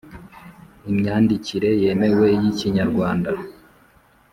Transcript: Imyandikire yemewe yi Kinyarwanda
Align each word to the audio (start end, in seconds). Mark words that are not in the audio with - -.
Imyandikire 0.91 1.69
yemewe 1.83 2.27
yi 2.41 2.51
Kinyarwanda 2.57 3.31